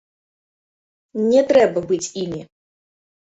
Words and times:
Не 1.29 1.41
трэба 1.51 1.79
быць 1.91 2.09
імі! 2.25 2.41